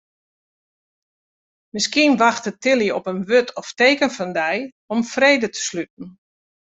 Miskien 1.75 2.15
wachtet 2.21 2.57
Tilly 2.63 2.89
op 2.97 3.05
in 3.13 3.23
wurd 3.29 3.49
of 3.61 3.67
teken 3.79 4.11
fan 4.17 4.31
dy 4.39 4.55
om 4.93 4.99
frede 5.13 5.47
te 5.53 5.61
sluten. 5.69 6.05